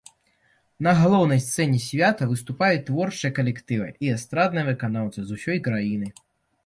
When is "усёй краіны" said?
5.41-6.07